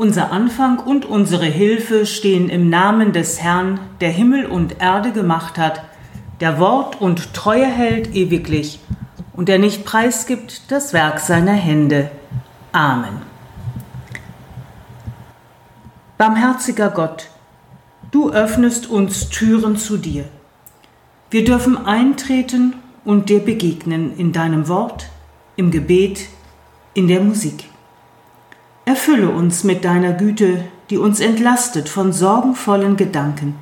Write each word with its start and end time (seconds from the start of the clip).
Unser 0.00 0.32
Anfang 0.32 0.78
und 0.78 1.04
unsere 1.04 1.44
Hilfe 1.44 2.06
stehen 2.06 2.48
im 2.48 2.70
Namen 2.70 3.12
des 3.12 3.42
Herrn, 3.42 3.78
der 4.00 4.08
Himmel 4.08 4.46
und 4.46 4.80
Erde 4.80 5.12
gemacht 5.12 5.58
hat, 5.58 5.82
der 6.40 6.58
Wort 6.58 7.02
und 7.02 7.34
Treue 7.34 7.66
hält 7.66 8.14
ewiglich 8.14 8.80
und 9.34 9.50
der 9.50 9.58
nicht 9.58 9.84
preisgibt 9.84 10.72
das 10.72 10.94
Werk 10.94 11.20
seiner 11.20 11.52
Hände. 11.52 12.10
Amen. 12.72 13.20
Barmherziger 16.16 16.88
Gott, 16.88 17.28
du 18.10 18.30
öffnest 18.30 18.88
uns 18.88 19.28
Türen 19.28 19.76
zu 19.76 19.98
dir. 19.98 20.24
Wir 21.28 21.44
dürfen 21.44 21.76
eintreten 21.76 22.76
und 23.04 23.28
dir 23.28 23.40
begegnen 23.40 24.16
in 24.16 24.32
deinem 24.32 24.66
Wort, 24.66 25.10
im 25.56 25.70
Gebet, 25.70 26.28
in 26.94 27.06
der 27.06 27.20
Musik. 27.20 27.69
Erfülle 28.90 29.30
uns 29.30 29.62
mit 29.62 29.84
deiner 29.84 30.12
Güte, 30.12 30.64
die 30.90 30.98
uns 30.98 31.20
entlastet 31.20 31.88
von 31.88 32.12
sorgenvollen 32.12 32.96
Gedanken. 32.96 33.54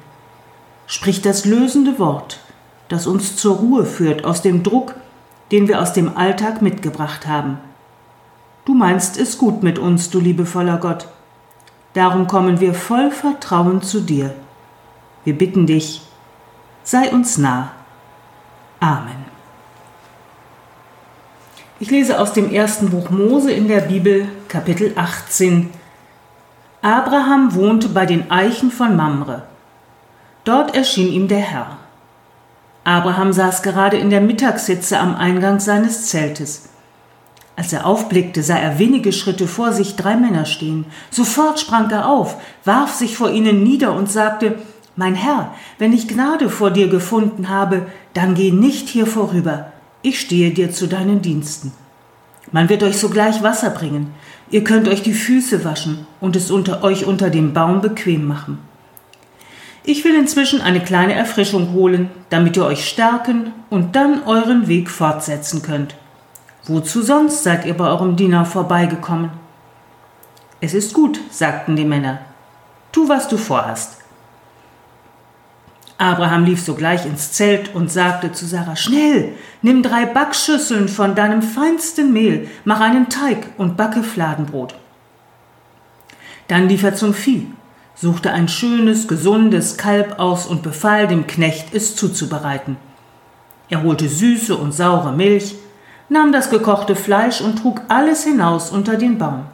Sprich 0.87 1.21
das 1.21 1.45
lösende 1.45 1.99
Wort, 1.99 2.41
das 2.89 3.07
uns 3.07 3.37
zur 3.37 3.57
Ruhe 3.57 3.85
führt 3.85 4.25
aus 4.25 4.41
dem 4.41 4.63
Druck, 4.63 4.95
den 5.53 5.69
wir 5.69 5.83
aus 5.83 5.93
dem 5.93 6.17
Alltag 6.17 6.63
mitgebracht 6.63 7.27
haben. 7.27 7.59
Du 8.65 8.73
meinst 8.73 9.19
es 9.19 9.37
gut 9.37 9.63
mit 9.63 9.79
uns, 9.79 10.09
du 10.09 10.19
liebevoller 10.19 10.79
Gott. 10.79 11.09
Darum 11.93 12.27
kommen 12.27 12.61
wir 12.61 12.73
voll 12.73 13.11
Vertrauen 13.11 13.83
zu 13.83 14.01
dir. 14.01 14.35
Wir 15.25 15.37
bitten 15.37 15.67
dich, 15.67 16.01
sei 16.85 17.11
uns 17.11 17.37
nah. 17.37 17.73
Amen. 18.81 19.27
Ich 21.81 21.91
lese 21.91 22.19
aus 22.19 22.33
dem 22.33 22.51
ersten 22.51 22.89
Buch 22.89 23.11
Mose 23.11 23.53
in 23.53 23.69
der 23.69 23.83
Bibel, 23.83 24.27
Kapitel 24.49 24.93
18. 24.97 25.71
Abraham 26.81 27.55
wohnte 27.55 27.89
bei 27.91 28.07
den 28.07 28.31
Eichen 28.31 28.71
von 28.71 28.97
Mamre. 28.97 29.43
Dort 30.45 30.75
erschien 30.75 31.13
ihm 31.13 31.29
der 31.29 31.39
Herr. 31.41 31.79
Abraham 32.85 33.33
saß 33.33 33.63
gerade 33.63 33.99
in 33.99 34.11
der 34.11 34.21
Mittagssitze 34.23 34.99
am 34.99 35.15
Eingang 35.15 35.61
seines 35.61 36.07
Zeltes. 36.07 36.71
Als 37.57 37.73
er 37.73 37.85
aufblickte, 37.85 38.43
sah 38.43 38.57
er 38.57 38.79
wenige 38.79 39.13
Schritte 39.13 39.47
vor 39.47 39.73
sich 39.73 39.97
drei 39.97 40.17
Männer 40.17 40.47
stehen. 40.47 40.87
Sofort 41.11 41.61
sprang 41.61 41.91
er 41.91 42.09
auf, 42.09 42.37
warf 42.65 42.95
sich 42.95 43.17
vor 43.17 43.31
ihnen 43.31 43.63
nieder 43.63 43.93
und 43.93 44.11
sagte, 44.11 44.59
Mein 44.97 45.15
Herr, 45.15 45.55
wenn 45.79 45.93
ich 45.93 46.09
Gnade 46.09 46.49
vor 46.49 46.71
dir 46.71 46.89
gefunden 46.89 47.49
habe, 47.49 47.87
dann 48.15 48.35
geh 48.35 48.51
nicht 48.51 48.89
hier 48.89 49.07
vorüber 49.07 49.73
ich 50.03 50.21
stehe 50.21 50.51
dir 50.51 50.71
zu 50.71 50.87
deinen 50.87 51.23
Diensten. 51.23 51.73
Man 52.51 52.69
wird 52.69 52.83
euch 52.83 52.99
sogleich 52.99 53.43
Wasser 53.43 53.71
bringen, 53.71 54.15
ihr 54.51 54.65
könnt 54.65 54.89
euch 54.89 55.03
die 55.03 55.13
Füße 55.13 55.65
waschen 55.65 56.07
und 56.21 56.37
es 56.37 56.51
unter 56.51 56.83
euch 56.83 57.05
unter 57.05 57.31
dem 57.31 57.53
Baum 57.53 57.81
bequem 57.81 58.27
machen. 58.27 58.59
Ich 59.85 60.05
will 60.05 60.15
inzwischen 60.15 60.61
eine 60.61 60.81
kleine 60.81 61.15
Erfrischung 61.15 61.73
holen, 61.73 62.11
damit 62.31 62.57
ihr 62.57 62.65
euch 62.65 62.89
stärken 62.89 63.53
und 63.71 63.97
dann 63.97 64.23
euren 64.25 64.69
Weg 64.69 64.91
fortsetzen 64.91 65.63
könnt. 65.63 65.95
Wozu 66.65 67.03
sonst 67.03 67.43
seid 67.43 67.65
ihr 67.65 67.75
bei 67.75 67.87
eurem 67.87 68.17
Diener 68.17 68.45
vorbeigekommen? 68.45 69.31
Es 70.61 70.75
ist 70.75 70.93
gut, 70.93 71.21
sagten 71.31 71.77
die 71.77 71.85
Männer. 71.85 72.19
Tu, 72.93 73.09
was 73.09 73.29
du 73.29 73.37
vorhast. 73.37 73.98
Abraham 75.99 76.45
lief 76.45 76.65
sogleich 76.65 77.07
ins 77.07 77.33
Zelt 77.33 77.75
und 77.75 77.91
sagte 77.91 78.31
zu 78.31 78.47
Sarah, 78.47 78.77
schnell, 78.77 79.33
nimm 79.63 79.83
drei 79.83 80.07
Backschüsseln 80.07 80.89
von 80.89 81.17
deinem 81.17 81.43
feinsten 81.43 82.13
Mehl, 82.13 82.49
mach 82.65 82.81
einen 82.81 83.09
Teig 83.09 83.49
und 83.59 83.77
backe 83.77 84.05
Fladenbrot. 84.05 84.77
Dann 86.47 86.69
lief 86.69 86.85
er 86.85 86.95
zum 86.95 87.15
Vieh, 87.15 87.49
suchte 87.97 88.31
ein 88.31 88.47
schönes, 88.47 89.09
gesundes 89.09 89.77
Kalb 89.77 90.21
aus 90.21 90.47
und 90.47 90.63
befahl 90.63 91.09
dem 91.09 91.27
Knecht, 91.27 91.75
es 91.75 91.97
zuzubereiten. 91.97 92.77
Er 93.69 93.83
holte 93.83 94.09
süße 94.09 94.57
und 94.57 94.73
saure 94.73 95.13
Milch, 95.13 95.57
nahm 96.09 96.31
das 96.31 96.49
gekochte 96.49 96.95
Fleisch 96.95 97.41
und 97.41 97.59
trug 97.59 97.83
alles 97.89 98.23
hinaus 98.23 98.71
unter 98.71 98.97
den 98.97 99.19
Baum. 99.19 99.47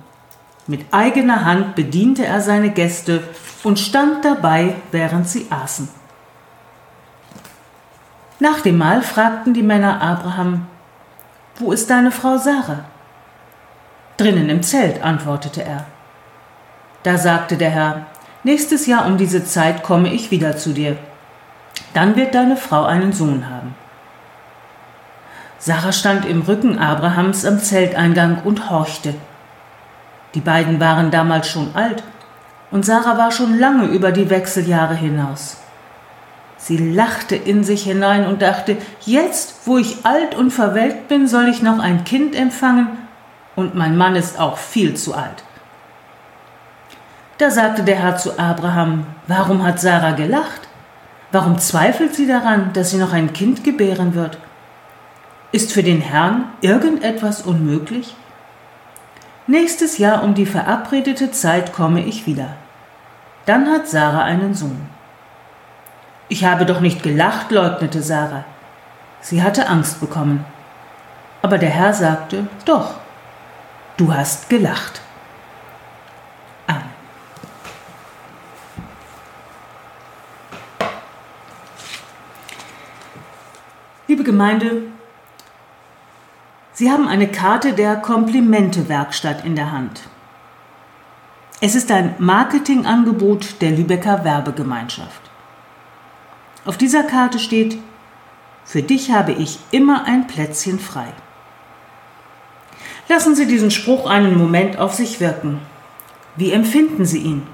Mit 0.67 0.85
eigener 0.93 1.47
Hand 1.47 1.75
bediente 1.75 2.27
er 2.27 2.43
seine 2.43 2.71
Gäste 2.71 3.23
und 3.65 3.79
stand 3.79 4.25
dabei, 4.27 4.77
während 4.93 5.27
sie 5.27 5.47
aßen. 5.49 6.04
Nach 8.45 8.61
dem 8.61 8.77
Mahl 8.77 9.01
fragten 9.01 9.55
die 9.55 9.63
Männer 9.63 10.03
Abraham, 10.03 10.67
Wo 11.57 11.73
ist 11.73 11.89
deine 11.89 12.11
Frau 12.11 12.37
Sarah? 12.37 12.85
Drinnen 14.19 14.51
im 14.51 14.63
Zelt, 14.63 15.03
antwortete 15.03 15.65
er. 15.65 15.87
Da 17.05 17.17
sagte 17.17 17.57
der 17.57 17.71
Herr, 17.71 18.07
Nächstes 18.43 18.85
Jahr 18.85 19.07
um 19.07 19.17
diese 19.17 19.47
Zeit 19.47 19.83
komme 19.83 20.13
ich 20.13 20.31
wieder 20.31 20.59
zu 20.59 20.75
dir. 20.75 20.99
Dann 21.95 22.17
wird 22.17 22.35
deine 22.35 22.59
Frau 22.59 22.85
einen 22.85 23.15
Sohn 23.15 23.49
haben. 23.49 23.75
Sarah 25.59 25.93
stand 25.93 26.27
im 26.27 26.43
Rücken 26.43 26.79
Abrahams 26.79 27.47
am 27.47 27.61
Zelteingang 27.61 28.43
und 28.45 28.69
horchte. 28.69 29.15
Die 30.35 30.43
beiden 30.43 30.81
waren 30.81 31.11
damals 31.11 31.49
schon 31.49 31.75
alt 31.75 32.03
und 32.71 32.85
Sarah 32.85 33.17
war 33.17 33.31
schon 33.31 33.59
lange 33.59 33.87
über 33.87 34.13
die 34.13 34.29
Wechseljahre 34.29 34.97
hinaus. 34.97 35.64
Sie 36.65 36.79
lachte 36.79 37.37
in 37.37 37.63
sich 37.63 37.83
hinein 37.83 38.27
und 38.27 38.41
dachte, 38.41 38.79
jetzt, 39.05 39.67
wo 39.67 39.77
ich 39.77 40.07
alt 40.07 40.35
und 40.35 40.51
verwelkt 40.51 41.09
bin, 41.09 41.29
soll 41.29 41.49
ich 41.49 41.61
noch 41.61 41.79
ein 41.79 42.05
Kind 42.05 42.35
empfangen, 42.35 42.89
und 43.55 43.75
mein 43.75 43.99
Mann 43.99 44.17
ist 44.17 44.41
auch 44.41 44.57
viel 44.57 44.95
zu 44.95 45.13
alt. 45.13 45.45
Da 47.37 47.51
sagte 47.51 47.83
der 47.83 47.97
Herr 47.97 48.17
zu 48.17 48.39
Abraham, 48.39 49.05
warum 49.27 49.63
hat 49.63 49.79
Sarah 49.79 50.13
gelacht? 50.13 50.63
Warum 51.33 51.59
zweifelt 51.59 52.15
sie 52.15 52.27
daran, 52.27 52.73
dass 52.73 52.93
sie 52.93 52.97
noch 52.97 53.13
ein 53.13 53.35
Kind 53.35 53.63
gebären 53.63 54.15
wird? 54.15 54.39
Ist 55.53 55.71
für 55.71 55.83
den 55.83 56.01
Herrn 56.01 56.47
irgendetwas 56.63 57.43
unmöglich? 57.43 58.17
Nächstes 59.47 59.99
Jahr 59.99 60.25
um 60.25 60.33
die 60.33 60.47
verabredete 60.47 61.31
Zeit 61.31 61.75
komme 61.75 62.03
ich 62.07 62.27
wieder. 62.27 62.57
Dann 63.45 63.69
hat 63.69 63.87
Sarah 63.87 64.25
einen 64.25 64.55
Sohn. 64.55 64.94
Ich 66.29 66.45
habe 66.45 66.65
doch 66.65 66.81
nicht 66.81 67.03
gelacht, 67.03 67.51
leugnete 67.51 68.03
Sarah. 68.03 68.45
Sie 69.21 69.43
hatte 69.43 69.69
Angst 69.69 70.01
bekommen. 70.01 70.45
Aber 71.43 71.59
der 71.59 71.71
Herr 71.71 71.93
sagte, 71.93 72.47
doch, 72.65 72.95
du 73.97 74.13
hast 74.13 74.49
gelacht. 74.49 75.03
Amen. 76.67 76.83
Liebe 84.09 84.25
Gemeinde, 84.25 84.83
Sie 86.73 86.91
haben 86.91 87.07
eine 87.07 87.29
Karte 87.29 87.73
der 87.73 87.97
Komplimente-Werkstatt 87.97 89.45
in 89.45 89.55
der 89.55 89.71
Hand. 89.71 90.01
Es 91.61 91.77
ist 91.77 91.93
ein 91.93 92.17
Marketingangebot 92.19 93.63
der 93.63 93.71
Lübecker 93.71 94.25
Werbegemeinschaft. 94.25 95.31
Auf 96.65 96.79
dieser 96.79 97.03
Karte 97.03 97.39
steht, 97.39 97.79
für 98.65 98.83
dich 98.83 99.11
habe 99.11 99.33
ich 99.33 99.59
immer 99.71 100.05
ein 100.07 100.27
Plätzchen 100.27 100.79
frei. 100.79 101.13
Lassen 103.09 103.35
Sie 103.35 103.47
diesen 103.47 103.71
Spruch 103.71 104.09
einen 104.09 104.39
Moment 104.39 104.79
auf 104.79 104.95
sich 104.95 105.21
wirken. 105.21 105.61
Wie 106.37 106.53
empfinden 106.53 107.05
Sie 107.05 107.19
ihn? 107.19 107.47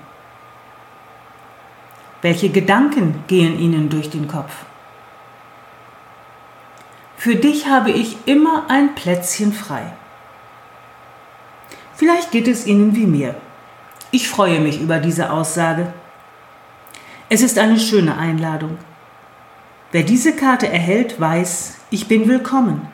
Welche 2.22 2.50
Gedanken 2.50 3.24
gehen 3.26 3.58
Ihnen 3.58 3.88
durch 3.88 4.10
den 4.10 4.28
Kopf? 4.28 4.52
Für 7.16 7.34
dich 7.34 7.66
habe 7.66 7.90
ich 7.90 8.16
immer 8.26 8.64
ein 8.68 8.94
Plätzchen 8.94 9.52
frei. 9.52 9.92
Vielleicht 11.96 12.30
geht 12.30 12.46
es 12.46 12.66
Ihnen 12.66 12.94
wie 12.94 13.06
mir. 13.06 13.34
Ich 14.12 14.28
freue 14.28 14.60
mich 14.60 14.80
über 14.80 14.98
diese 14.98 15.30
Aussage. 15.30 15.92
Es 17.28 17.42
ist 17.42 17.58
eine 17.58 17.78
schöne 17.78 18.16
Einladung. 18.16 18.78
Wer 19.92 20.04
diese 20.04 20.36
Karte 20.36 20.68
erhält, 20.68 21.20
weiß, 21.20 21.78
ich 21.90 22.06
bin 22.06 22.28
willkommen. 22.28 22.86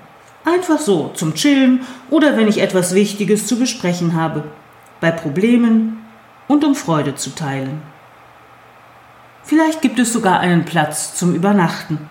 Einfach 0.46 0.78
so, 0.78 1.10
zum 1.14 1.34
Chillen 1.34 1.80
oder 2.08 2.38
wenn 2.38 2.48
ich 2.48 2.62
etwas 2.62 2.94
Wichtiges 2.94 3.46
zu 3.46 3.58
besprechen 3.58 4.14
habe, 4.14 4.44
bei 5.00 5.10
Problemen 5.10 5.98
und 6.48 6.64
um 6.64 6.74
Freude 6.74 7.14
zu 7.14 7.34
teilen. 7.34 7.82
Vielleicht 9.42 9.82
gibt 9.82 9.98
es 9.98 10.10
sogar 10.10 10.40
einen 10.40 10.64
Platz 10.64 11.14
zum 11.14 11.34
Übernachten. 11.34 12.08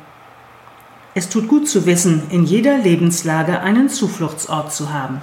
Es 1.16 1.30
tut 1.30 1.48
gut 1.48 1.68
zu 1.68 1.88
wissen, 1.88 2.24
in 2.30 2.44
jeder 2.44 2.78
Lebenslage 2.78 3.62
einen 3.62 3.90
Zufluchtsort 3.90 4.72
zu 4.72 4.94
haben. 4.94 5.20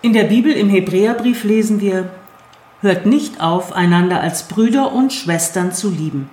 In 0.00 0.14
der 0.14 0.24
Bibel 0.24 0.52
im 0.52 0.70
Hebräerbrief 0.70 1.44
lesen 1.44 1.80
wir, 1.80 2.08
Hört 2.80 3.04
nicht 3.04 3.42
auf, 3.42 3.74
einander 3.74 4.22
als 4.22 4.44
Brüder 4.44 4.92
und 4.92 5.12
Schwestern 5.12 5.72
zu 5.72 5.90
lieben. 5.90 6.30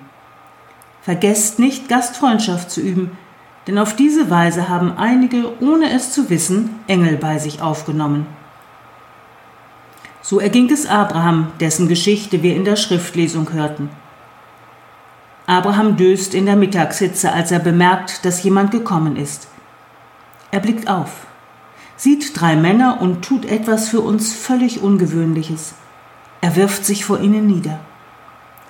Vergesst 1.07 1.57
nicht, 1.57 1.87
Gastfreundschaft 1.87 2.69
zu 2.69 2.81
üben, 2.81 3.17
denn 3.65 3.77
auf 3.77 3.95
diese 3.95 4.29
Weise 4.29 4.67
haben 4.67 4.97
einige, 4.97 5.53
ohne 5.61 5.89
es 5.93 6.11
zu 6.11 6.29
wissen, 6.29 6.81
Engel 6.87 7.15
bei 7.15 7.39
sich 7.39 7.61
aufgenommen. 7.61 8.25
So 10.21 10.41
erging 10.41 10.69
es 10.69 10.85
Abraham, 10.85 11.53
dessen 11.61 11.87
Geschichte 11.87 12.43
wir 12.43 12.57
in 12.57 12.65
der 12.65 12.75
Schriftlesung 12.75 13.53
hörten. 13.53 13.89
Abraham 15.45 15.95
döst 15.95 16.33
in 16.33 16.45
der 16.45 16.57
Mittagshitze, 16.57 17.31
als 17.31 17.51
er 17.51 17.59
bemerkt, 17.59 18.25
dass 18.25 18.43
jemand 18.43 18.71
gekommen 18.71 19.15
ist. 19.15 19.47
Er 20.51 20.59
blickt 20.59 20.89
auf, 20.89 21.25
sieht 21.95 22.37
drei 22.37 22.57
Männer 22.57 22.99
und 22.99 23.23
tut 23.23 23.45
etwas 23.45 23.87
für 23.87 24.01
uns 24.01 24.33
völlig 24.33 24.81
Ungewöhnliches. 24.81 25.73
Er 26.41 26.57
wirft 26.57 26.83
sich 26.83 27.05
vor 27.05 27.21
ihnen 27.21 27.47
nieder. 27.47 27.79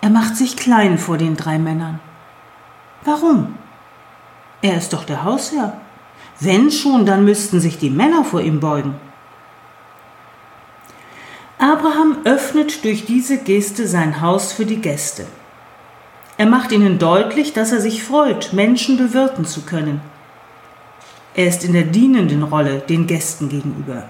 Er 0.02 0.12
macht 0.12 0.36
sich 0.36 0.56
klein 0.56 1.00
vor 1.00 1.18
den 1.18 1.36
drei 1.36 1.58
Männern. 1.58 2.00
Warum? 3.08 3.56
Er 4.62 4.78
ist 4.78 4.92
doch 4.92 5.06
der 5.06 5.24
Hausherr. 5.24 5.78
Wenn 6.42 6.70
schon, 6.72 7.06
dann 7.06 7.24
müssten 7.24 7.62
sich 7.62 7.78
die 7.78 7.90
Männer 7.90 8.26
vor 8.26 8.42
ihm 8.42 8.60
beugen. 8.60 8.96
Abraham 11.58 12.18
öffnet 12.26 12.84
durch 12.84 13.06
diese 13.06 13.38
Geste 13.38 13.88
sein 13.88 14.20
Haus 14.20 14.52
für 14.52 14.66
die 14.66 14.82
Gäste. 14.82 15.26
Er 16.38 16.48
macht 16.48 16.74
ihnen 16.74 17.00
deutlich, 17.00 17.54
dass 17.54 17.72
er 17.72 17.80
sich 17.80 18.04
freut, 18.04 18.52
Menschen 18.52 18.98
bewirten 18.98 19.46
zu 19.46 19.62
können. 19.62 20.02
Er 21.34 21.48
ist 21.48 21.64
in 21.64 21.72
der 21.72 21.84
dienenden 21.84 22.44
Rolle 22.44 22.80
den 22.80 23.08
Gästen 23.08 23.48
gegenüber. 23.48 24.10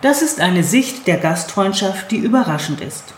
Das 0.00 0.22
ist 0.22 0.40
eine 0.40 0.62
Sicht 0.62 1.08
der 1.08 1.16
Gastfreundschaft, 1.16 2.12
die 2.12 2.18
überraschend 2.18 2.80
ist. 2.80 3.14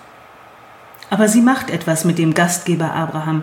Aber 1.11 1.29
sie 1.29 1.43
macht 1.43 1.69
etwas 1.69 2.07
mit 2.07 2.17
dem 2.17 2.33
Gastgeber 2.33 2.95
Abraham. 2.95 3.43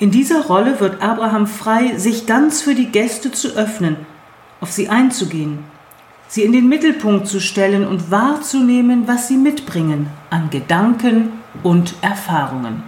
In 0.00 0.10
dieser 0.10 0.46
Rolle 0.46 0.80
wird 0.80 1.02
Abraham 1.02 1.46
frei, 1.46 1.98
sich 1.98 2.24
ganz 2.24 2.62
für 2.62 2.74
die 2.74 2.86
Gäste 2.86 3.32
zu 3.32 3.48
öffnen, 3.48 3.96
auf 4.62 4.72
sie 4.72 4.88
einzugehen, 4.88 5.58
sie 6.26 6.42
in 6.42 6.52
den 6.52 6.70
Mittelpunkt 6.70 7.26
zu 7.26 7.38
stellen 7.38 7.86
und 7.86 8.10
wahrzunehmen, 8.10 9.06
was 9.06 9.28
sie 9.28 9.36
mitbringen 9.36 10.08
an 10.30 10.48
Gedanken 10.48 11.32
und 11.62 11.96
Erfahrungen. 12.00 12.82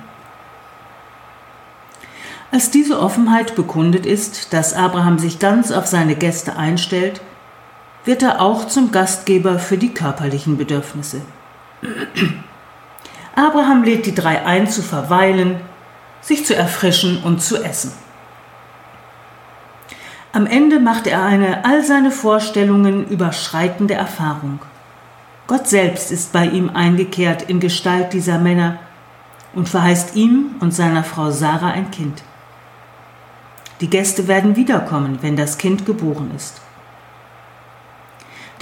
Als 2.51 2.71
diese 2.71 2.99
Offenheit 2.99 3.57
bekundet 3.57 4.07
ist, 4.07 4.55
dass 4.55 4.73
Abraham 4.73 5.19
sich 5.19 5.39
ganz 5.39 5.71
auf 5.71 5.87
seine 5.87 6.15
Gäste 6.15 6.57
einstellt, 6.57 7.21
wird 8.07 8.23
er 8.23 8.41
auch 8.41 8.69
zum 8.69 8.91
Gastgeber 8.91 9.59
für 9.59 9.77
die 9.77 9.93
körperlichen 9.93 10.57
Bedürfnisse. 10.57 11.21
Abraham 13.37 13.85
lädt 13.85 14.07
die 14.07 14.15
drei 14.15 14.47
ein, 14.47 14.67
zu 14.67 14.81
verweilen, 14.81 15.61
sich 16.23 16.47
zu 16.47 16.57
erfrischen 16.57 17.23
und 17.23 17.43
zu 17.43 17.63
essen. 17.63 17.93
Am 20.33 20.47
Ende 20.47 20.81
macht 20.81 21.07
er 21.07 21.23
eine 21.23 21.67
all 21.67 21.85
seine 21.85 22.11
Vorstellungen 22.11 23.07
überschreitende 23.07 23.93
Erfahrung. 23.93 24.61
Gott 25.47 25.69
selbst 25.69 26.11
ist 26.11 26.33
bei 26.33 26.47
ihm 26.47 26.71
eingekehrt 26.71 27.43
in 27.43 27.61
Gestalt 27.61 28.15
dieser 28.15 28.39
Männer 28.39 28.79
und 29.53 29.69
verheißt 29.69 30.17
ihm 30.17 30.55
und 30.61 30.73
seiner 30.73 31.05
Frau 31.05 31.31
Sarah 31.31 31.73
ein 31.73 31.91
Kind. 31.91 32.23
Die 33.83 33.91
Gäste 33.91 34.29
werden 34.29 34.57
wiederkommen, 34.57 35.19
wenn 35.21 35.37
das 35.37 35.59
Kind 35.59 35.85
geboren 35.85 36.31
ist. 36.35 36.63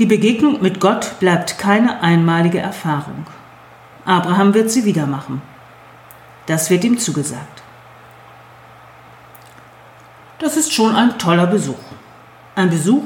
Die 0.00 0.06
Begegnung 0.06 0.62
mit 0.62 0.80
Gott 0.80 1.20
bleibt 1.20 1.58
keine 1.58 2.02
einmalige 2.02 2.58
Erfahrung. 2.58 3.26
Abraham 4.06 4.54
wird 4.54 4.70
sie 4.70 4.86
wieder 4.86 5.06
machen. 5.06 5.42
Das 6.50 6.68
wird 6.68 6.82
ihm 6.82 6.98
zugesagt. 6.98 7.62
Das 10.40 10.56
ist 10.56 10.72
schon 10.72 10.96
ein 10.96 11.16
toller 11.16 11.46
Besuch. 11.46 11.78
Ein 12.56 12.70
Besuch, 12.70 13.04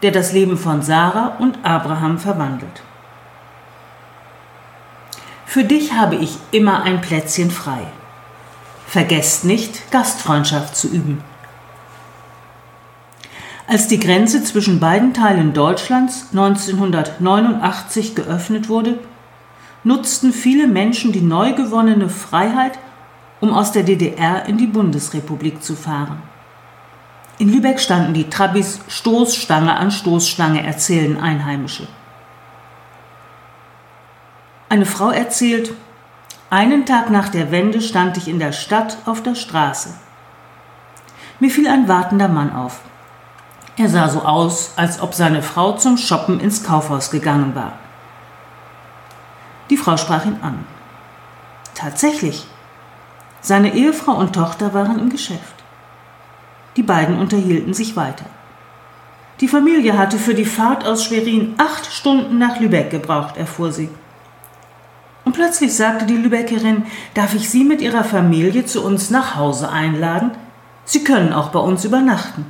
der 0.00 0.12
das 0.12 0.32
Leben 0.32 0.56
von 0.56 0.80
Sarah 0.80 1.36
und 1.40 1.62
Abraham 1.62 2.18
verwandelt. 2.18 2.82
Für 5.44 5.62
dich 5.62 5.92
habe 5.92 6.14
ich 6.14 6.38
immer 6.52 6.84
ein 6.84 7.02
Plätzchen 7.02 7.50
frei. 7.50 7.82
Vergesst 8.86 9.44
nicht, 9.44 9.90
Gastfreundschaft 9.90 10.74
zu 10.74 10.88
üben. 10.88 11.22
Als 13.66 13.88
die 13.88 14.00
Grenze 14.00 14.42
zwischen 14.42 14.80
beiden 14.80 15.12
Teilen 15.12 15.52
Deutschlands 15.52 16.28
1989 16.32 18.14
geöffnet 18.14 18.70
wurde, 18.70 19.00
nutzten 19.84 20.32
viele 20.32 20.66
Menschen 20.66 21.12
die 21.12 21.20
neu 21.20 21.52
gewonnene 21.52 22.08
Freiheit, 22.08 22.78
um 23.40 23.52
aus 23.52 23.72
der 23.72 23.82
DDR 23.82 24.46
in 24.46 24.56
die 24.56 24.66
Bundesrepublik 24.66 25.62
zu 25.62 25.76
fahren. 25.76 26.22
In 27.38 27.52
Lübeck 27.52 27.80
standen 27.80 28.14
die 28.14 28.30
Trabis 28.30 28.80
Stoßstange 28.88 29.76
an 29.76 29.90
Stoßstange, 29.90 30.64
erzählen 30.64 31.20
Einheimische. 31.20 31.86
Eine 34.68 34.86
Frau 34.86 35.10
erzählt, 35.10 35.72
einen 36.48 36.86
Tag 36.86 37.10
nach 37.10 37.28
der 37.28 37.50
Wende 37.50 37.80
stand 37.80 38.16
ich 38.16 38.28
in 38.28 38.38
der 38.38 38.52
Stadt 38.52 38.98
auf 39.04 39.22
der 39.22 39.34
Straße. 39.34 39.94
Mir 41.40 41.50
fiel 41.50 41.66
ein 41.66 41.88
wartender 41.88 42.28
Mann 42.28 42.54
auf. 42.54 42.80
Er 43.76 43.88
sah 43.88 44.08
so 44.08 44.20
aus, 44.20 44.72
als 44.76 45.00
ob 45.00 45.14
seine 45.14 45.42
Frau 45.42 45.72
zum 45.72 45.98
Shoppen 45.98 46.38
ins 46.38 46.62
Kaufhaus 46.62 47.10
gegangen 47.10 47.56
war. 47.56 47.72
Die 49.74 49.78
Frau 49.78 49.96
sprach 49.96 50.24
ihn 50.24 50.38
an. 50.40 50.64
Tatsächlich, 51.74 52.46
seine 53.40 53.74
Ehefrau 53.74 54.12
und 54.12 54.32
Tochter 54.32 54.72
waren 54.72 55.00
im 55.00 55.10
Geschäft. 55.10 55.64
Die 56.76 56.84
beiden 56.84 57.18
unterhielten 57.18 57.74
sich 57.74 57.96
weiter. 57.96 58.26
Die 59.40 59.48
Familie 59.48 59.98
hatte 59.98 60.16
für 60.16 60.34
die 60.34 60.44
Fahrt 60.44 60.86
aus 60.86 61.02
Schwerin 61.02 61.56
acht 61.58 61.92
Stunden 61.92 62.38
nach 62.38 62.60
Lübeck 62.60 62.90
gebraucht, 62.90 63.36
erfuhr 63.36 63.72
sie. 63.72 63.88
Und 65.24 65.32
plötzlich 65.32 65.74
sagte 65.74 66.06
die 66.06 66.18
Lübeckerin, 66.18 66.86
darf 67.14 67.34
ich 67.34 67.50
Sie 67.50 67.64
mit 67.64 67.80
Ihrer 67.80 68.04
Familie 68.04 68.64
zu 68.66 68.84
uns 68.84 69.10
nach 69.10 69.34
Hause 69.34 69.70
einladen? 69.70 70.30
Sie 70.84 71.02
können 71.02 71.32
auch 71.32 71.48
bei 71.48 71.58
uns 71.58 71.84
übernachten. 71.84 72.46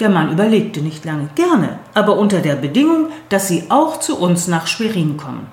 Der 0.00 0.08
Mann 0.08 0.30
überlegte 0.30 0.80
nicht 0.80 1.04
lange. 1.04 1.28
Gerne, 1.34 1.80
aber 1.94 2.16
unter 2.16 2.40
der 2.40 2.54
Bedingung, 2.54 3.08
dass 3.28 3.48
Sie 3.48 3.64
auch 3.68 3.98
zu 3.98 4.18
uns 4.18 4.46
nach 4.46 4.66
Schwerin 4.66 5.16
kommen. 5.16 5.46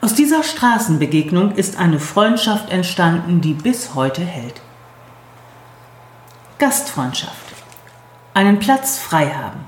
Aus 0.00 0.14
dieser 0.14 0.42
Straßenbegegnung 0.42 1.52
ist 1.52 1.78
eine 1.78 2.00
Freundschaft 2.00 2.70
entstanden, 2.70 3.40
die 3.40 3.54
bis 3.54 3.94
heute 3.94 4.22
hält. 4.22 4.60
Gastfreundschaft. 6.58 7.54
Einen 8.34 8.58
Platz 8.58 8.98
frei 8.98 9.30
haben. 9.30 9.60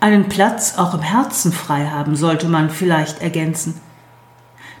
Einen 0.00 0.28
Platz 0.28 0.74
auch 0.78 0.94
im 0.94 1.02
Herzen 1.02 1.52
frei 1.52 1.86
haben, 1.86 2.16
sollte 2.16 2.48
man 2.48 2.70
vielleicht 2.70 3.20
ergänzen. 3.20 3.80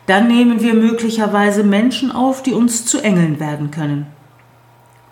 Dann 0.06 0.26
nehmen 0.26 0.60
wir 0.60 0.74
möglicherweise 0.74 1.64
Menschen 1.64 2.12
auf, 2.12 2.42
die 2.42 2.54
uns 2.54 2.86
zu 2.86 3.00
Engeln 3.00 3.40
werden 3.40 3.70
können. 3.70 4.06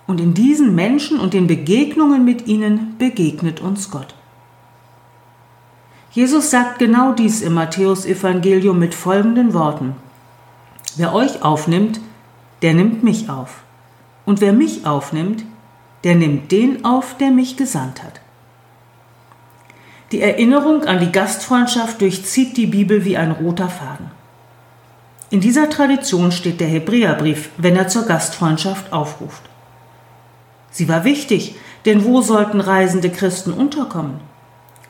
Und 0.07 0.21
in 0.21 0.35
diesen 0.35 0.75
Menschen 0.75 1.19
und 1.19 1.35
den 1.35 1.47
Begegnungen 1.47 2.25
mit 2.25 2.47
ihnen 2.47 2.97
begegnet 2.99 3.61
uns 3.61 3.91
Gott. 3.91 4.15
Jesus 6.13 6.51
sagt 6.51 6.79
genau 6.79 7.13
dies 7.13 7.43
im 7.43 7.55
Matthäusevangelium 7.55 8.79
mit 8.79 8.95
folgenden 8.95 9.53
Worten. 9.53 9.97
Wer 10.97 11.13
euch 11.13 11.43
aufnimmt, 11.43 12.01
der 12.63 12.73
nimmt 12.73 13.03
mich 13.03 13.29
auf. 13.29 13.63
Und 14.25 14.41
wer 14.41 14.53
mich 14.53 14.87
aufnimmt, 14.87 15.45
der 16.05 16.15
nimmt 16.15 16.53
den 16.53 16.85
auf, 16.85 17.17
der 17.19 17.31
mich 17.31 17.57
gesandt 17.57 18.03
hat. 18.03 18.21
Die 20.13 20.21
Erinnerung 20.21 20.85
an 20.85 21.01
die 21.01 21.11
Gastfreundschaft 21.11 22.01
durchzieht 22.01 22.57
die 22.57 22.67
Bibel 22.67 23.05
wie 23.05 23.17
ein 23.17 23.33
roter 23.33 23.69
Faden. 23.69 24.11
In 25.31 25.41
dieser 25.41 25.69
Tradition 25.69 26.31
steht 26.31 26.61
der 26.61 26.69
Hebräerbrief, 26.69 27.51
wenn 27.57 27.75
er 27.75 27.89
zur 27.89 28.07
Gastfreundschaft 28.07 28.93
aufruft. 28.93 29.43
Sie 30.77 30.91
war 30.91 31.05
wichtig, 31.05 31.55
denn 31.87 32.05
wo 32.05 32.21
sollten 32.21 32.61
reisende 32.61 33.09
Christen 33.09 33.51
unterkommen? 33.51 34.21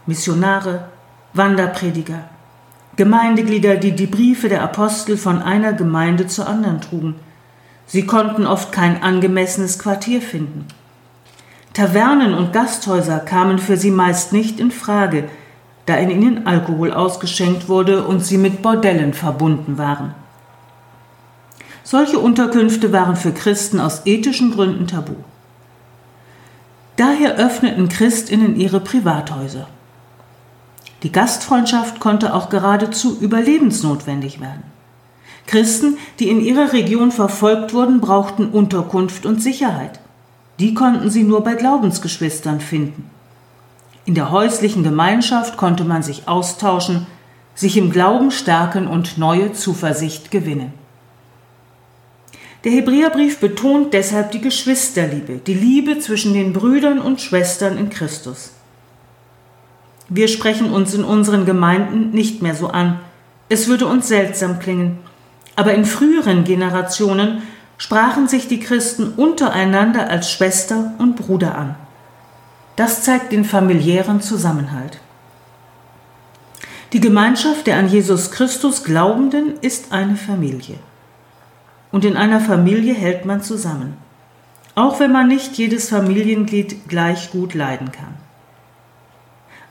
Missionare, 0.04 0.88
Wanderprediger, 1.32 2.24
Gemeindeglieder, 2.96 3.76
die 3.76 3.92
die 3.92 4.08
Briefe 4.08 4.48
der 4.48 4.64
Apostel 4.64 5.16
von 5.16 5.40
einer 5.40 5.72
Gemeinde 5.72 6.26
zur 6.26 6.48
anderen 6.48 6.80
trugen. 6.80 7.14
Sie 7.86 8.04
konnten 8.04 8.48
oft 8.48 8.72
kein 8.72 9.00
angemessenes 9.00 9.78
Quartier 9.78 10.20
finden. 10.20 10.66
Tavernen 11.72 12.34
und 12.34 12.52
Gasthäuser 12.52 13.20
kamen 13.20 13.60
für 13.60 13.76
sie 13.76 13.92
meist 13.92 14.32
nicht 14.32 14.58
in 14.58 14.72
Frage, 14.72 15.28
da 15.84 15.94
in 15.94 16.10
ihnen 16.10 16.48
Alkohol 16.48 16.92
ausgeschenkt 16.92 17.68
wurde 17.68 18.04
und 18.04 18.26
sie 18.26 18.38
mit 18.38 18.60
Bordellen 18.60 19.14
verbunden 19.14 19.78
waren. 19.78 20.16
Solche 21.84 22.18
Unterkünfte 22.18 22.92
waren 22.92 23.14
für 23.14 23.30
Christen 23.30 23.78
aus 23.78 24.02
ethischen 24.04 24.50
Gründen 24.50 24.88
tabu. 24.88 25.14
Daher 26.96 27.36
öffneten 27.36 27.88
Christinnen 27.88 28.56
ihre 28.56 28.80
Privathäuser. 28.80 29.68
Die 31.02 31.12
Gastfreundschaft 31.12 32.00
konnte 32.00 32.34
auch 32.34 32.48
geradezu 32.48 33.18
überlebensnotwendig 33.20 34.40
werden. 34.40 34.62
Christen, 35.46 35.98
die 36.18 36.28
in 36.28 36.40
ihrer 36.40 36.72
Region 36.72 37.12
verfolgt 37.12 37.74
wurden, 37.74 38.00
brauchten 38.00 38.48
Unterkunft 38.48 39.26
und 39.26 39.42
Sicherheit. 39.42 40.00
Die 40.58 40.74
konnten 40.74 41.10
sie 41.10 41.22
nur 41.22 41.44
bei 41.44 41.54
Glaubensgeschwistern 41.54 42.60
finden. 42.60 43.10
In 44.06 44.14
der 44.14 44.30
häuslichen 44.30 44.82
Gemeinschaft 44.82 45.56
konnte 45.56 45.84
man 45.84 46.02
sich 46.02 46.26
austauschen, 46.26 47.06
sich 47.54 47.76
im 47.76 47.90
Glauben 47.90 48.30
stärken 48.30 48.86
und 48.86 49.18
neue 49.18 49.52
Zuversicht 49.52 50.30
gewinnen. 50.30 50.72
Der 52.64 52.72
Hebräerbrief 52.72 53.38
betont 53.38 53.94
deshalb 53.94 54.32
die 54.32 54.40
Geschwisterliebe, 54.40 55.40
die 55.46 55.54
Liebe 55.54 55.98
zwischen 55.98 56.34
den 56.34 56.52
Brüdern 56.52 56.98
und 56.98 57.20
Schwestern 57.20 57.78
in 57.78 57.90
Christus. 57.90 58.52
Wir 60.08 60.28
sprechen 60.28 60.70
uns 60.70 60.94
in 60.94 61.04
unseren 61.04 61.46
Gemeinden 61.46 62.10
nicht 62.10 62.42
mehr 62.42 62.54
so 62.54 62.68
an. 62.68 63.00
Es 63.48 63.68
würde 63.68 63.86
uns 63.86 64.08
seltsam 64.08 64.58
klingen. 64.58 64.98
Aber 65.56 65.75
in 65.75 65.84
früheren 65.84 66.44
Generationen 66.44 67.42
sprachen 67.78 68.28
sich 68.28 68.48
die 68.48 68.60
Christen 68.60 69.12
untereinander 69.16 70.08
als 70.08 70.30
Schwester 70.30 70.94
und 70.98 71.16
Bruder 71.16 71.56
an. 71.56 71.76
Das 72.76 73.02
zeigt 73.02 73.32
den 73.32 73.44
familiären 73.44 74.20
Zusammenhalt. 74.20 74.98
Die 76.92 77.00
Gemeinschaft 77.00 77.66
der 77.66 77.78
an 77.78 77.88
Jesus 77.88 78.30
Christus 78.30 78.84
Glaubenden 78.84 79.58
ist 79.60 79.92
eine 79.92 80.16
Familie. 80.16 80.78
Und 81.96 82.04
in 82.04 82.18
einer 82.18 82.42
Familie 82.42 82.92
hält 82.92 83.24
man 83.24 83.40
zusammen, 83.40 83.96
auch 84.74 85.00
wenn 85.00 85.12
man 85.12 85.28
nicht 85.28 85.56
jedes 85.56 85.88
Familienglied 85.88 86.90
gleich 86.90 87.30
gut 87.30 87.54
leiden 87.54 87.90
kann. 87.90 88.16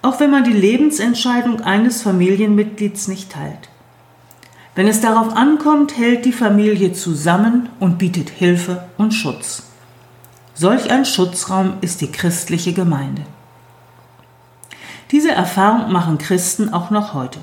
Auch 0.01 0.19
wenn 0.19 0.31
man 0.31 0.43
die 0.43 0.51
Lebensentscheidung 0.51 1.61
eines 1.61 2.01
Familienmitglieds 2.01 3.09
nicht 3.09 3.31
teilt. 3.31 3.69
Wenn 4.73 4.87
es 4.87 5.01
darauf 5.01 5.35
ankommt, 5.35 5.99
hält 5.99 6.25
die 6.25 6.31
Familie 6.31 6.93
zusammen 6.93 7.69
und 7.79 7.99
bietet 7.99 8.31
Hilfe 8.31 8.85
und 8.97 9.13
Schutz. 9.13 9.61
Solch 10.55 10.89
ein 10.89 11.05
Schutzraum 11.05 11.73
ist 11.81 12.01
die 12.01 12.11
christliche 12.11 12.73
Gemeinde. 12.73 13.21
Diese 15.11 15.31
Erfahrung 15.31 15.91
machen 15.91 16.17
Christen 16.17 16.73
auch 16.73 16.89
noch 16.89 17.13
heute. 17.13 17.37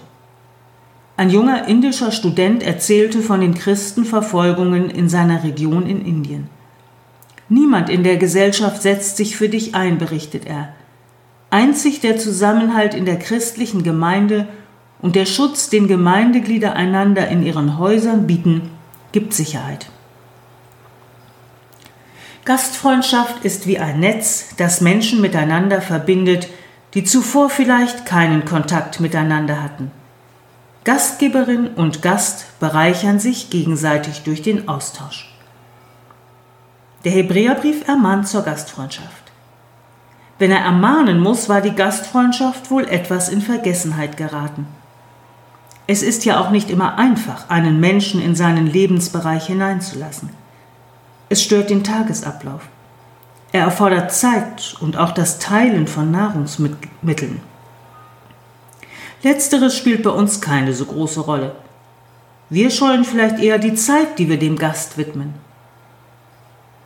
Ein 1.22 1.30
junger 1.30 1.68
indischer 1.68 2.10
Student 2.10 2.64
erzählte 2.64 3.22
von 3.22 3.40
den 3.40 3.54
Christenverfolgungen 3.54 4.90
in 4.90 5.08
seiner 5.08 5.44
Region 5.44 5.86
in 5.86 6.04
Indien. 6.04 6.50
Niemand 7.48 7.88
in 7.88 8.02
der 8.02 8.16
Gesellschaft 8.16 8.82
setzt 8.82 9.18
sich 9.18 9.36
für 9.36 9.48
dich 9.48 9.76
ein, 9.76 9.98
berichtet 9.98 10.46
er. 10.46 10.70
Einzig 11.48 12.00
der 12.00 12.18
Zusammenhalt 12.18 12.94
in 12.94 13.04
der 13.04 13.20
christlichen 13.20 13.84
Gemeinde 13.84 14.48
und 15.00 15.14
der 15.14 15.26
Schutz, 15.26 15.70
den 15.70 15.86
Gemeindeglieder 15.86 16.74
einander 16.74 17.28
in 17.28 17.44
ihren 17.44 17.78
Häusern 17.78 18.26
bieten, 18.26 18.72
gibt 19.12 19.32
Sicherheit. 19.32 19.92
Gastfreundschaft 22.44 23.44
ist 23.44 23.68
wie 23.68 23.78
ein 23.78 24.00
Netz, 24.00 24.56
das 24.56 24.80
Menschen 24.80 25.20
miteinander 25.20 25.82
verbindet, 25.82 26.48
die 26.94 27.04
zuvor 27.04 27.48
vielleicht 27.48 28.06
keinen 28.06 28.44
Kontakt 28.44 28.98
miteinander 28.98 29.62
hatten. 29.62 29.92
Gastgeberin 30.84 31.68
und 31.68 32.02
Gast 32.02 32.58
bereichern 32.58 33.20
sich 33.20 33.50
gegenseitig 33.50 34.22
durch 34.22 34.42
den 34.42 34.68
Austausch. 34.68 35.32
Der 37.04 37.12
Hebräerbrief 37.12 37.86
ermahnt 37.86 38.26
zur 38.26 38.42
Gastfreundschaft. 38.42 39.30
Wenn 40.40 40.50
er 40.50 40.58
ermahnen 40.58 41.20
muss, 41.20 41.48
war 41.48 41.60
die 41.60 41.74
Gastfreundschaft 41.74 42.70
wohl 42.72 42.88
etwas 42.88 43.28
in 43.28 43.40
Vergessenheit 43.40 44.16
geraten. 44.16 44.66
Es 45.86 46.02
ist 46.02 46.24
ja 46.24 46.40
auch 46.40 46.50
nicht 46.50 46.68
immer 46.68 46.98
einfach, 46.98 47.48
einen 47.48 47.78
Menschen 47.78 48.20
in 48.20 48.34
seinen 48.34 48.66
Lebensbereich 48.66 49.46
hineinzulassen. 49.46 50.30
Es 51.28 51.42
stört 51.42 51.70
den 51.70 51.84
Tagesablauf. 51.84 52.62
Er 53.52 53.62
erfordert 53.62 54.12
Zeit 54.12 54.76
und 54.80 54.96
auch 54.96 55.12
das 55.12 55.38
Teilen 55.38 55.86
von 55.86 56.10
Nahrungsmitteln. 56.10 57.40
Letzteres 59.22 59.76
spielt 59.76 60.02
bei 60.02 60.10
uns 60.10 60.40
keine 60.40 60.72
so 60.74 60.84
große 60.84 61.20
Rolle. 61.20 61.54
Wir 62.50 62.70
scheuen 62.70 63.04
vielleicht 63.04 63.38
eher 63.38 63.58
die 63.58 63.74
Zeit, 63.74 64.18
die 64.18 64.28
wir 64.28 64.38
dem 64.38 64.58
Gast 64.58 64.98
widmen. 64.98 65.34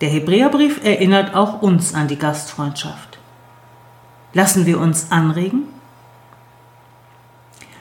Der 0.00 0.10
Hebräerbrief 0.10 0.84
erinnert 0.84 1.34
auch 1.34 1.62
uns 1.62 1.94
an 1.94 2.08
die 2.08 2.18
Gastfreundschaft. 2.18 3.18
Lassen 4.34 4.66
wir 4.66 4.78
uns 4.78 5.10
anregen? 5.10 5.62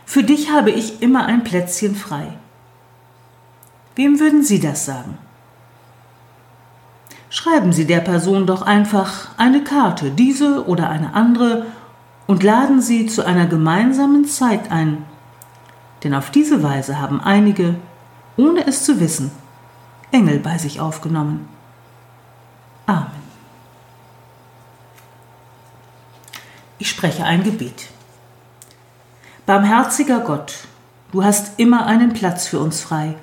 Für 0.06 0.24
dich 0.24 0.50
habe 0.50 0.72
ich 0.72 1.02
immer 1.02 1.26
ein 1.26 1.44
Plätzchen 1.44 1.96
frei. 1.96 2.28
Wem 3.96 4.20
würden 4.20 4.44
Sie 4.44 4.62
das 4.62 4.86
sagen? 4.86 5.18
Schreiben 7.30 7.74
Sie 7.74 7.86
der 7.86 8.00
Person 8.00 8.48
doch 8.48 8.62
einfach 8.62 9.28
eine 9.38 9.62
Karte, 9.64 10.12
diese 10.12 10.66
oder 10.66 10.90
eine 10.90 11.14
andere, 11.14 11.66
und 12.28 12.44
laden 12.44 12.82
Sie 12.82 13.06
zu 13.06 13.26
einer 13.26 13.46
gemeinsamen 13.46 14.26
Zeit 14.26 14.72
ein. 14.72 15.06
Denn 16.04 16.14
auf 16.14 16.32
diese 16.32 16.64
Weise 16.64 17.00
haben 17.00 17.22
einige, 17.22 17.76
ohne 18.38 18.68
es 18.68 18.84
zu 18.84 19.00
wissen, 19.00 19.32
Engel 20.12 20.40
bei 20.40 20.58
sich 20.58 20.80
aufgenommen. 20.80 21.48
Amen. 22.86 23.26
Ich 26.78 26.90
spreche 26.90 27.24
ein 27.24 27.44
Gebet. 27.44 27.88
Barmherziger 29.46 30.20
Gott, 30.20 30.68
du 31.12 31.24
hast 31.24 31.60
immer 31.60 31.86
einen 31.86 32.14
Platz 32.14 32.48
für 32.48 32.60
uns 32.60 32.82
frei. 32.82 33.16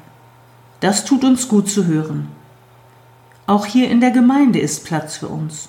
Das 0.80 1.04
tut 1.04 1.25
uns 1.25 1.49
gut 1.49 1.68
zu 1.68 1.87
hören. 1.87 2.28
Auch 3.47 3.66
hier 3.66 3.90
in 3.90 4.00
der 4.00 4.11
Gemeinde 4.11 4.59
ist 4.59 4.85
Platz 4.85 5.16
für 5.16 5.28
uns. 5.28 5.68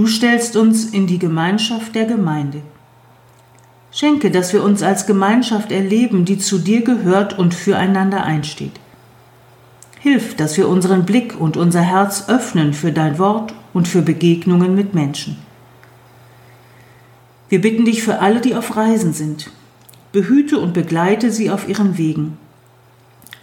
Du 0.00 0.06
stellst 0.06 0.56
uns 0.56 0.86
in 0.86 1.06
die 1.06 1.18
Gemeinschaft 1.18 1.94
der 1.94 2.06
Gemeinde. 2.06 2.62
Schenke, 3.92 4.30
dass 4.30 4.54
wir 4.54 4.64
uns 4.64 4.82
als 4.82 5.04
Gemeinschaft 5.04 5.70
erleben, 5.70 6.24
die 6.24 6.38
zu 6.38 6.56
dir 6.56 6.80
gehört 6.80 7.38
und 7.38 7.52
füreinander 7.52 8.24
einsteht. 8.24 8.80
Hilf, 9.98 10.36
dass 10.36 10.56
wir 10.56 10.70
unseren 10.70 11.04
Blick 11.04 11.38
und 11.38 11.58
unser 11.58 11.82
Herz 11.82 12.30
öffnen 12.30 12.72
für 12.72 12.92
dein 12.92 13.18
Wort 13.18 13.52
und 13.74 13.88
für 13.88 14.00
Begegnungen 14.00 14.74
mit 14.74 14.94
Menschen. 14.94 15.36
Wir 17.50 17.60
bitten 17.60 17.84
dich 17.84 18.02
für 18.02 18.20
alle, 18.20 18.40
die 18.40 18.54
auf 18.54 18.76
Reisen 18.76 19.12
sind. 19.12 19.50
Behüte 20.12 20.60
und 20.60 20.72
begleite 20.72 21.30
sie 21.30 21.50
auf 21.50 21.68
ihren 21.68 21.98
Wegen. 21.98 22.38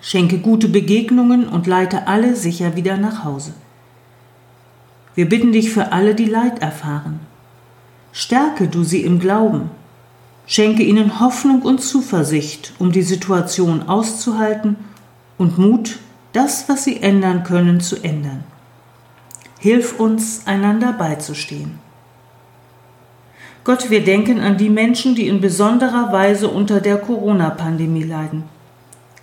Schenke 0.02 0.40
gute 0.40 0.70
Begegnungen 0.70 1.48
und 1.48 1.68
leite 1.68 2.08
alle 2.08 2.36
sicher 2.36 2.76
wieder 2.76 2.98
nach 2.98 3.24
Hause. 3.24 3.54
Wir 5.18 5.28
bitten 5.28 5.52
dich 5.52 5.72
für 5.72 5.94
alle, 5.94 6.14
die 6.14 6.26
Leid 6.26 6.62
erfahren. 6.62 7.22
Stärke 8.12 8.68
du 8.68 8.84
sie 8.84 9.02
im 9.02 9.18
Glauben. 9.20 9.72
Schenke 10.46 10.84
ihnen 10.84 11.20
Hoffnung 11.20 11.64
und 11.64 11.82
Zuversicht, 11.82 12.74
um 12.78 12.92
die 12.92 13.02
Situation 13.02 13.90
auszuhalten 13.90 14.76
und 15.40 15.58
Mut, 15.58 15.98
das, 16.34 16.70
was 16.70 16.84
sie 16.84 17.02
ändern 17.02 17.44
können, 17.44 17.80
zu 17.80 17.96
ändern. 18.04 18.44
Hilf 19.58 20.00
uns, 20.00 20.46
einander 20.46 20.94
beizustehen. 20.94 21.80
Gott, 23.64 23.90
wir 23.90 24.04
denken 24.04 24.40
an 24.40 24.58
die 24.58 24.70
Menschen, 24.70 25.16
die 25.16 25.28
in 25.28 25.42
besonderer 25.42 26.14
Weise 26.14 26.48
unter 26.48 26.80
der 26.80 26.98
Corona-Pandemie 26.98 28.04
leiden. 28.04 28.44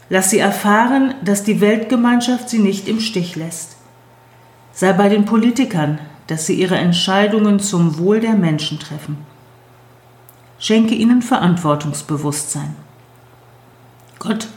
Lass 0.09 0.31
sie 0.31 0.41
erfahren, 0.41 1.15
dass 1.25 1.45
die 1.45 1.61
Weltgemeinschaft 1.61 2.51
sie 2.51 2.59
nicht 2.59 2.89
im 2.89 2.99
Stich 2.99 3.37
lässt. 3.37 3.74
Sei 4.75 4.93
bei 4.93 5.09
den 5.09 5.25
Politikern, 5.25 6.01
dass 6.27 6.47
sie 6.47 6.55
ihre 6.55 6.77
Entscheidungen 6.77 7.61
zum 7.61 7.99
Wohl 7.99 8.21
der 8.21 8.35
Menschen 8.35 8.81
treffen. 8.81 9.19
Schenke 10.59 10.95
ihnen 10.95 11.23
Verantwortungsbewusstsein. 11.23 12.75
Gott, 14.19 14.49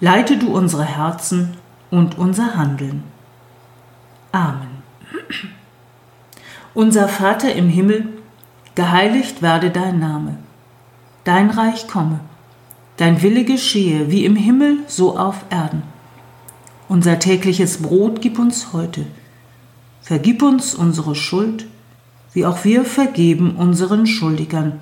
leite 0.00 0.38
du 0.38 0.52
unsere 0.52 0.84
Herzen 0.84 1.56
und 1.90 2.18
unser 2.18 2.56
Handeln. 2.56 3.04
Amen. 4.32 4.82
Unser 6.74 7.06
Vater 7.06 7.54
im 7.54 7.68
Himmel, 7.68 8.08
geheiligt 8.74 9.42
werde 9.42 9.70
dein 9.70 9.98
Name, 9.98 10.38
dein 11.24 11.50
Reich 11.50 11.86
komme, 11.86 12.20
dein 12.96 13.20
Wille 13.20 13.44
geschehe 13.44 14.10
wie 14.10 14.24
im 14.24 14.36
Himmel 14.36 14.78
so 14.86 15.18
auf 15.18 15.44
Erden. 15.50 15.91
Unser 16.88 17.18
tägliches 17.18 17.78
Brot 17.78 18.20
gib 18.20 18.38
uns 18.38 18.72
heute. 18.72 19.06
Vergib 20.00 20.42
uns 20.42 20.74
unsere 20.74 21.14
Schuld, 21.14 21.66
wie 22.32 22.44
auch 22.44 22.64
wir 22.64 22.84
vergeben 22.84 23.56
unseren 23.56 24.06
Schuldigern. 24.06 24.80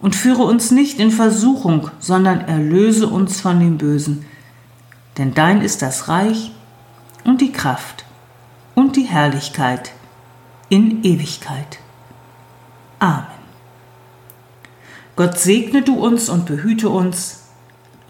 Und 0.00 0.14
führe 0.14 0.44
uns 0.44 0.70
nicht 0.70 1.00
in 1.00 1.10
Versuchung, 1.10 1.90
sondern 1.98 2.40
erlöse 2.42 3.08
uns 3.08 3.40
von 3.40 3.58
dem 3.58 3.78
Bösen. 3.78 4.24
Denn 5.16 5.34
dein 5.34 5.60
ist 5.60 5.82
das 5.82 6.08
Reich 6.08 6.52
und 7.24 7.40
die 7.40 7.50
Kraft 7.50 8.04
und 8.76 8.94
die 8.94 9.04
Herrlichkeit 9.04 9.92
in 10.68 11.02
Ewigkeit. 11.02 11.80
Amen. 13.00 13.26
Gott 15.16 15.38
segne 15.38 15.82
du 15.82 15.94
uns 15.96 16.28
und 16.28 16.46
behüte 16.46 16.88
uns. 16.88 17.37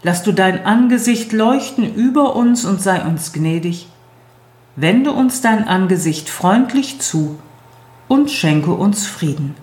Lass 0.01 0.23
du 0.23 0.31
dein 0.31 0.65
Angesicht 0.65 1.33
leuchten 1.33 1.93
über 1.93 2.35
uns 2.35 2.65
und 2.65 2.81
sei 2.81 3.01
uns 3.03 3.33
gnädig. 3.33 3.87
Wende 4.75 5.11
uns 5.11 5.41
dein 5.41 5.67
Angesicht 5.67 6.29
freundlich 6.29 7.01
zu 7.01 7.39
und 8.07 8.31
schenke 8.31 8.73
uns 8.73 9.05
Frieden. 9.05 9.55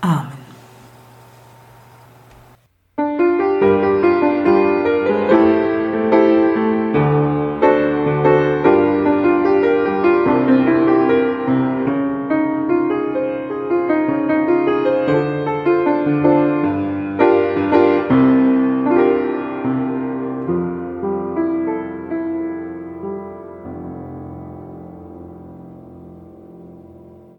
Amen. 0.00 0.35